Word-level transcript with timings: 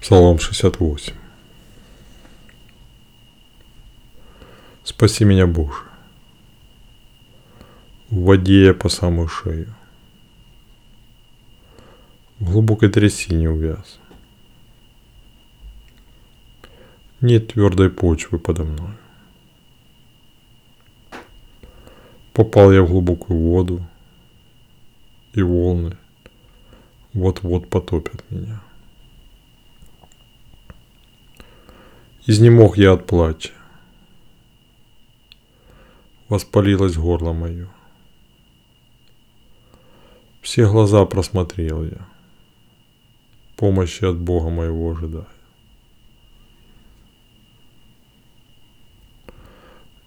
Псалом 0.00 0.38
68. 0.38 1.12
Спаси 4.82 5.24
меня, 5.24 5.46
Боже. 5.46 5.84
В 8.08 8.22
воде 8.24 8.64
я 8.64 8.74
по 8.74 8.88
самую 8.88 9.28
шею. 9.28 9.74
В 12.38 12.50
глубокой 12.50 12.88
трясине 12.88 13.50
увяз. 13.50 14.00
Нет 17.20 17.48
твердой 17.48 17.90
почвы 17.90 18.38
подо 18.38 18.64
мной. 18.64 18.94
Попал 22.32 22.72
я 22.72 22.82
в 22.82 22.88
глубокую 22.88 23.38
воду, 23.38 23.86
и 25.34 25.42
волны 25.42 25.98
вот-вот 27.12 27.68
потопят 27.68 28.24
меня. 28.30 28.62
Изнемог 32.30 32.78
я 32.78 32.92
от 32.92 33.08
плача. 33.08 33.50
Воспалилось 36.28 36.96
горло 36.96 37.32
мое. 37.32 37.68
Все 40.40 40.70
глаза 40.70 41.04
просмотрел 41.06 41.82
я. 41.82 42.06
Помощи 43.56 44.04
от 44.04 44.16
Бога 44.16 44.48
моего 44.48 44.92
ожидаю. 44.92 45.26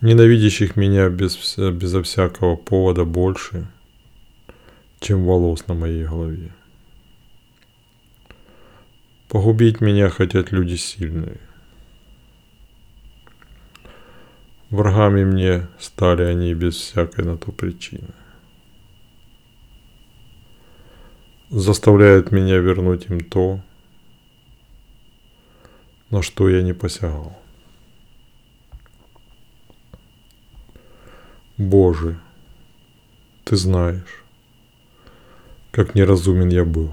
Ненавидящих 0.00 0.76
меня 0.76 1.08
без, 1.08 1.58
безо 1.58 2.04
всякого 2.04 2.54
повода 2.54 3.04
больше, 3.04 3.66
чем 5.00 5.24
волос 5.24 5.66
на 5.66 5.74
моей 5.74 6.04
голове. 6.04 6.54
Погубить 9.28 9.80
меня 9.80 10.08
хотят 10.08 10.52
люди 10.52 10.76
сильные. 10.76 11.40
Врагами 14.72 15.22
мне 15.22 15.68
стали 15.78 16.22
они 16.22 16.54
без 16.54 16.76
всякой 16.76 17.26
на 17.26 17.36
то 17.36 17.52
причины. 17.52 18.08
Заставляют 21.50 22.32
меня 22.32 22.56
вернуть 22.56 23.04
им 23.10 23.20
то, 23.20 23.60
на 26.08 26.22
что 26.22 26.48
я 26.48 26.62
не 26.62 26.72
посягал. 26.72 27.38
Боже, 31.58 32.18
Ты 33.44 33.56
знаешь, 33.56 34.24
как 35.70 35.94
неразумен 35.94 36.48
я 36.48 36.64
был. 36.64 36.90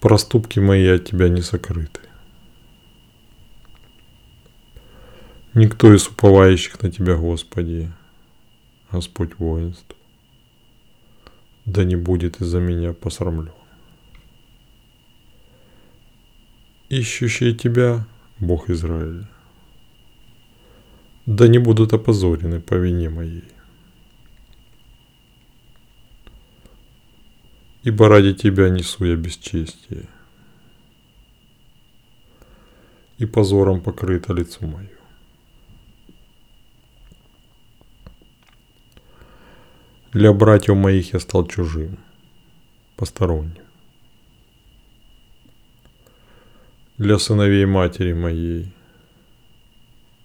Проступки 0.00 0.58
мои 0.58 0.86
от 0.88 1.04
Тебя 1.04 1.28
не 1.28 1.42
сокрыты. 1.42 2.05
Никто 5.56 5.90
из 5.94 6.06
уповающих 6.06 6.82
на 6.82 6.90
Тебя, 6.90 7.16
Господи, 7.16 7.90
Господь 8.92 9.38
воинств, 9.38 9.96
да 11.64 11.82
не 11.82 11.96
будет 11.96 12.42
из-за 12.42 12.60
меня 12.60 12.92
посрамлен. 12.92 13.54
Ищущие 16.90 17.54
Тебя, 17.54 18.06
Бог 18.38 18.68
Израиля, 18.68 19.26
да 21.24 21.48
не 21.48 21.56
будут 21.56 21.94
опозорены 21.94 22.60
по 22.60 22.74
вине 22.74 23.08
моей. 23.08 23.44
Ибо 27.82 28.10
ради 28.10 28.34
Тебя 28.34 28.68
несу 28.68 29.06
я 29.06 29.16
бесчестие, 29.16 30.06
и 33.16 33.24
позором 33.24 33.80
покрыто 33.80 34.34
лицо 34.34 34.66
мое. 34.66 34.95
Для 40.16 40.32
братьев 40.32 40.76
моих 40.76 41.12
я 41.12 41.20
стал 41.20 41.46
чужим, 41.46 41.98
посторонним. 42.96 43.66
Для 46.96 47.18
сыновей 47.18 47.66
матери 47.66 48.14
моей, 48.14 48.72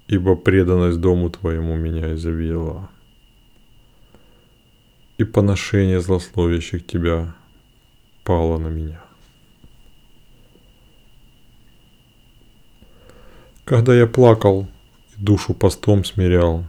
ибо 0.08 0.38
преданность 0.38 1.02
дому 1.02 1.30
твоему 1.30 1.76
меня 1.76 2.14
изобрела. 2.14 2.90
И 5.18 5.26
поношение 5.26 6.00
злословящих 6.00 6.88
тебя 6.88 7.36
пало 8.24 8.60
на 8.60 8.70
меня. 8.70 9.04
Когда 13.66 13.94
я 13.94 14.08
плакал 14.08 14.70
и 15.18 15.22
душу 15.22 15.54
постом 15.54 16.06
смирял, 16.06 16.64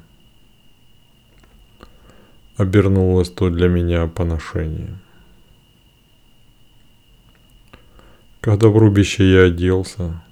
обернулось 2.57 3.31
то 3.31 3.51
для 3.51 3.69
меня 3.69 4.07
поношение. 4.07 4.99
Когда 8.41 8.69
в 8.69 8.77
рубище 8.77 9.31
я 9.31 9.45
оделся, 9.45 10.23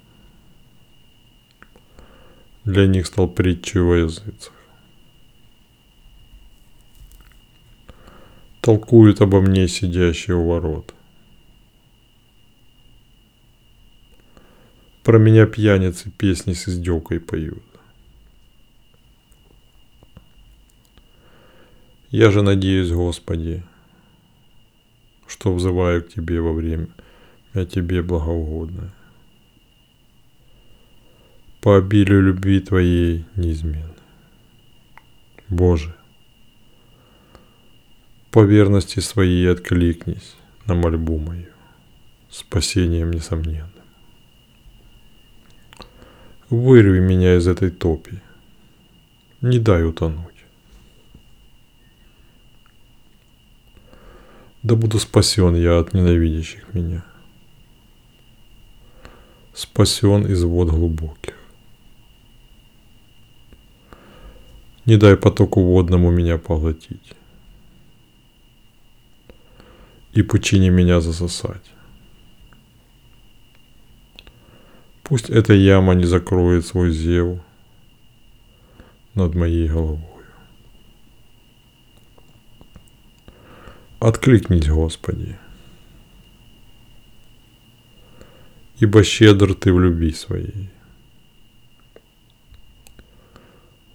для 2.65 2.85
них 2.85 3.07
стал 3.07 3.27
притчей 3.27 3.79
во 3.79 3.95
языцах. 3.97 4.53
Толкуют 8.61 9.21
обо 9.21 9.41
мне 9.41 9.67
сидящие 9.67 10.35
у 10.35 10.47
ворот. 10.47 10.93
Про 15.03 15.17
меня 15.17 15.47
пьяницы 15.47 16.11
песни 16.11 16.53
с 16.53 16.67
издевкой 16.67 17.19
поют. 17.19 17.63
Я 22.11 22.29
же 22.29 22.41
надеюсь, 22.41 22.91
Господи, 22.91 23.63
что 25.27 25.53
взываю 25.53 26.03
к 26.03 26.09
Тебе 26.09 26.41
во 26.41 26.51
время 26.51 26.89
о 27.53 27.63
Тебе 27.63 28.01
благоугодное. 28.01 28.93
По 31.61 31.77
обилию 31.77 32.21
любви 32.21 32.59
Твоей 32.59 33.23
неизменно. 33.37 33.95
Боже, 35.47 35.95
по 38.29 38.43
верности 38.43 38.99
своей 38.99 39.49
откликнись 39.49 40.35
на 40.65 40.75
мольбу 40.75 41.17
мою, 41.17 41.47
спасением 42.29 43.11
несомненным. 43.11 43.71
Вырви 46.49 46.99
меня 46.99 47.37
из 47.37 47.47
этой 47.47 47.71
топи, 47.71 48.21
не 49.39 49.59
дай 49.59 49.85
утонуть. 49.85 50.30
Да 54.63 54.75
буду 54.75 54.99
спасен 54.99 55.55
я 55.55 55.79
от 55.79 55.93
ненавидящих 55.93 56.73
меня. 56.73 57.03
Спасен 59.53 60.27
из 60.27 60.43
вод 60.43 60.69
глубоких. 60.69 61.35
Не 64.85 64.97
дай 64.97 65.17
потоку 65.17 65.63
водному 65.63 66.11
меня 66.11 66.37
поглотить. 66.37 67.13
И 70.13 70.21
пучине 70.21 70.69
меня 70.69 71.01
засосать. 71.01 71.71
Пусть 75.03 75.29
эта 75.29 75.53
яма 75.53 75.95
не 75.95 76.05
закроет 76.05 76.65
свой 76.65 76.91
зев 76.91 77.39
над 79.15 79.33
моей 79.33 79.67
головой. 79.67 80.10
Откликнись, 84.01 84.67
Господи. 84.67 85.37
Ибо 88.79 89.03
щедр 89.03 89.53
Ты 89.53 89.71
в 89.71 89.79
любви 89.79 90.11
своей. 90.11 90.69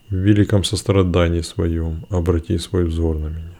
В 0.09 0.15
великом 0.15 0.63
сострадании 0.63 1.43
своем 1.43 2.07
обрати 2.09 2.57
свой 2.59 2.85
взор 2.85 3.19
на 3.19 3.27
меня. 3.27 3.59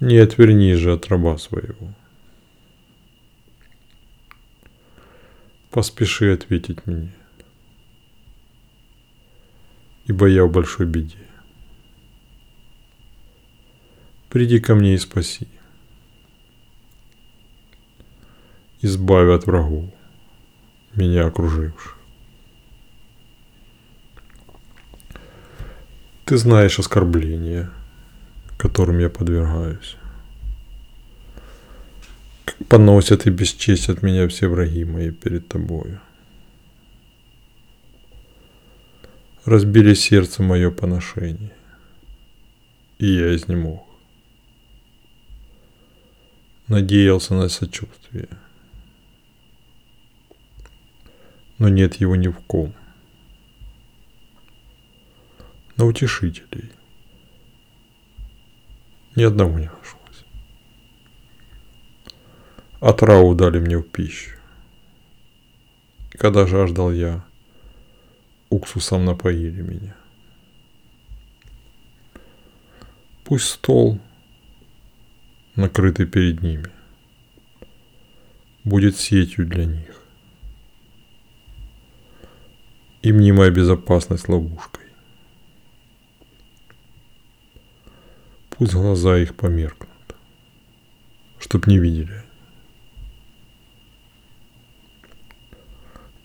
Не 0.00 0.16
отверни 0.18 0.74
же 0.74 0.92
от 0.92 1.06
раба 1.06 1.38
своего. 1.38 1.94
Поспеши 5.70 6.32
ответить 6.32 6.86
мне, 6.86 7.12
ибо 10.08 10.26
я 10.26 10.44
в 10.44 10.50
большой 10.50 10.86
беде. 10.86 11.29
Приди 14.30 14.60
ко 14.60 14.76
мне 14.76 14.94
и 14.94 14.98
спаси. 14.98 15.48
Избави 18.80 19.32
от 19.32 19.44
врагов, 19.44 19.86
меня 20.94 21.26
окруживших. 21.26 21.98
Ты 26.24 26.36
знаешь 26.38 26.78
оскорбления, 26.78 27.72
которым 28.56 29.00
я 29.00 29.10
подвергаюсь. 29.10 29.96
Поносят 32.68 33.26
и 33.26 33.30
бесчестят 33.30 34.02
меня 34.02 34.28
все 34.28 34.46
враги 34.46 34.84
мои 34.84 35.10
перед 35.10 35.48
тобою. 35.48 36.00
Разбили 39.44 39.94
сердце 39.94 40.44
мое 40.44 40.70
поношение, 40.70 41.52
и 42.98 43.06
я 43.06 43.34
изнемог. 43.34 43.89
Надеялся 46.70 47.34
на 47.34 47.48
сочувствие, 47.48 48.28
но 51.58 51.68
нет 51.68 51.96
его 51.96 52.14
ни 52.14 52.28
в 52.28 52.38
ком. 52.46 52.72
На 55.76 55.84
утешителей 55.84 56.70
ни 59.16 59.24
одного 59.24 59.58
не 59.58 59.64
нашлось. 59.66 60.24
Отраву 62.78 63.34
дали 63.34 63.58
мне 63.58 63.76
в 63.76 63.82
пищу. 63.82 64.38
И 66.12 66.18
когда 66.18 66.46
жаждал 66.46 66.92
я, 66.92 67.24
уксусом 68.48 69.04
напоили 69.04 69.60
меня. 69.60 69.96
Пусть 73.24 73.48
стол, 73.48 73.98
накрытый 75.56 76.06
перед 76.06 76.42
ними, 76.42 76.70
будет 78.64 78.96
сетью 78.96 79.46
для 79.46 79.64
них. 79.64 79.96
И 83.02 83.12
мнимая 83.12 83.50
безопасность 83.50 84.28
ловушкой. 84.28 84.84
Пусть 88.50 88.74
глаза 88.74 89.18
их 89.18 89.34
померкнут, 89.36 89.88
чтоб 91.38 91.66
не 91.66 91.78
видели. 91.78 92.22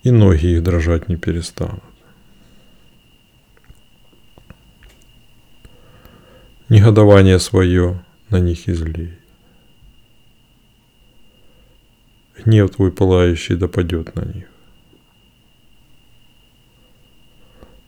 И 0.02 0.10
ноги 0.10 0.46
их 0.46 0.62
дрожать 0.62 1.08
не 1.08 1.16
перестанут. 1.16 1.82
Негодование 6.68 7.38
свое 7.38 8.04
на 8.30 8.40
них 8.40 8.68
излей. 8.68 9.18
Гнев 12.36 12.70
твой 12.70 12.92
пылающий 12.92 13.56
допадет 13.56 14.14
на 14.14 14.24
них. 14.24 14.46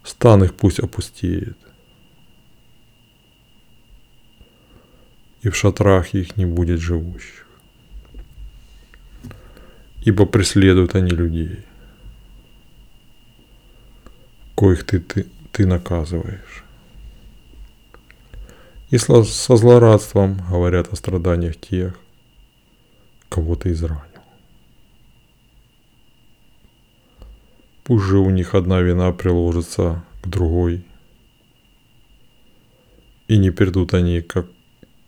Стан 0.04 0.44
их 0.44 0.54
пусть 0.54 0.78
опустеет. 0.78 1.58
И 5.42 5.50
в 5.50 5.56
шатрах 5.56 6.14
их 6.14 6.36
не 6.36 6.46
будет 6.46 6.80
живущих. 6.80 7.46
Ибо 10.04 10.26
преследуют 10.26 10.94
они 10.94 11.10
людей, 11.10 11.64
коих 14.56 14.84
ты, 14.84 15.00
ты, 15.00 15.26
ты 15.52 15.66
наказываешь. 15.66 16.64
И 18.90 18.96
со 18.96 19.22
злорадством 19.56 20.40
говорят 20.48 20.92
о 20.92 20.96
страданиях 20.96 21.60
тех, 21.60 21.98
кого 23.28 23.54
ты 23.54 23.72
изранил. 23.72 24.02
Пусть 27.84 28.04
же 28.04 28.18
у 28.18 28.30
них 28.30 28.54
одна 28.54 28.80
вина 28.80 29.12
приложится 29.12 30.04
к 30.22 30.28
другой, 30.28 30.86
и 33.28 33.36
не 33.36 33.50
придут 33.50 33.92
они 33.92 34.22
как 34.22 34.46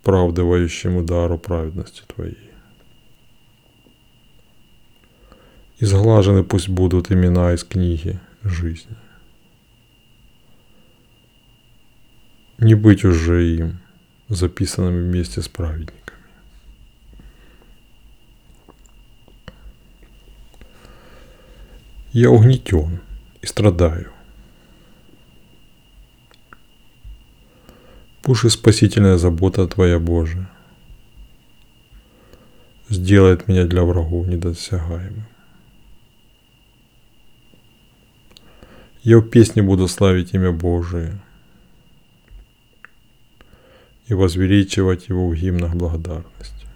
правдывающему 0.02 1.02
дару 1.02 1.38
праведности 1.38 2.02
Твоей. 2.14 2.50
Изглажены 5.78 6.44
пусть 6.44 6.68
будут 6.68 7.10
имена 7.10 7.54
из 7.54 7.64
книги 7.64 8.20
жизни– 8.42 8.96
не 12.60 12.74
быть 12.74 13.04
уже 13.04 13.56
им, 13.56 13.80
записанным 14.28 14.94
вместе 14.94 15.40
с 15.40 15.48
праведниками. 15.48 15.96
Я 22.12 22.30
угнетен 22.30 23.00
и 23.40 23.46
страдаю. 23.46 24.12
Пусть 28.22 28.44
и 28.44 28.48
спасительная 28.50 29.16
забота 29.16 29.66
Твоя 29.66 29.98
Божия 29.98 30.50
сделает 32.90 33.48
меня 33.48 33.64
для 33.64 33.82
врагов 33.84 34.26
недосягаемым. 34.26 35.24
Я 39.02 39.18
в 39.18 39.28
песне 39.30 39.62
буду 39.62 39.88
славить 39.88 40.34
имя 40.34 40.52
Божие– 40.52 41.18
и 44.10 44.14
возвеличивать 44.14 45.08
Его 45.08 45.28
в 45.28 45.36
гимнах 45.36 45.76
благодарности. 45.76 46.66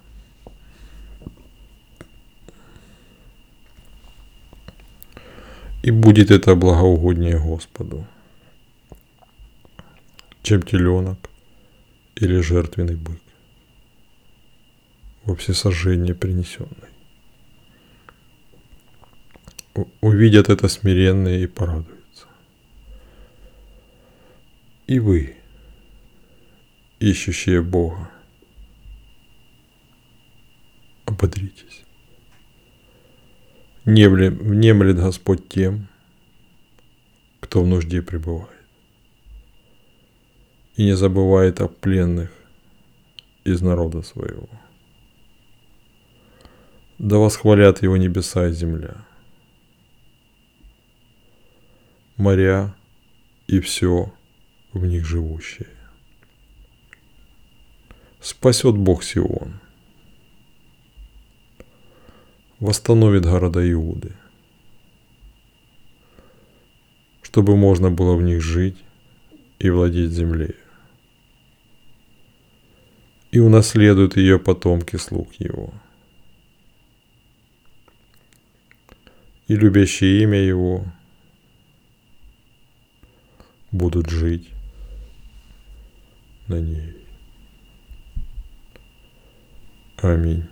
И 5.82 5.90
будет 5.90 6.30
это 6.30 6.54
благоугоднее 6.54 7.40
Господу, 7.40 8.06
чем 10.42 10.62
теленок 10.62 11.18
или 12.14 12.40
жертвенный 12.40 12.94
бык 12.94 13.20
во 15.24 15.34
всесожжение 15.34 16.14
принесенный. 16.14 16.92
Увидят 20.00 20.50
это 20.50 20.68
смиренные 20.68 21.42
и 21.42 21.46
порадуются. 21.48 22.26
И 24.86 25.00
вы– 25.00 25.36
ищущие 27.10 27.60
Бога. 27.60 28.10
Ободритесь. 31.04 31.84
Внемлет 33.84 34.96
Господь 34.96 35.48
тем, 35.48 35.88
кто 37.40 37.62
в 37.62 37.66
нужде 37.66 38.00
пребывает. 38.00 38.48
И 40.76 40.84
не 40.84 40.96
забывает 40.96 41.60
о 41.60 41.68
пленных 41.68 42.32
из 43.44 43.60
народа 43.60 44.00
своего. 44.00 44.48
Да 46.98 47.18
восхвалят 47.18 47.82
его 47.82 47.98
небеса 47.98 48.48
и 48.48 48.52
земля, 48.52 49.04
моря 52.16 52.74
и 53.46 53.60
все 53.60 54.12
в 54.72 54.86
них 54.86 55.04
живущее 55.04 55.83
спасет 58.24 58.74
Бог 58.78 59.04
Сион, 59.04 59.60
восстановит 62.58 63.24
города 63.24 63.70
Иуды, 63.70 64.12
чтобы 67.20 67.54
можно 67.56 67.90
было 67.90 68.16
в 68.16 68.22
них 68.22 68.40
жить 68.40 68.78
и 69.58 69.68
владеть 69.68 70.12
землей. 70.12 70.54
И 73.30 73.40
унаследуют 73.40 74.16
ее 74.16 74.38
потомки 74.38 74.96
слуг 74.96 75.34
его. 75.34 75.74
И 79.48 79.56
любящие 79.56 80.22
имя 80.22 80.38
его 80.38 80.86
будут 83.70 84.08
жить 84.08 84.48
на 86.46 86.60
ней. 86.60 87.03
Аминь. 89.97 90.47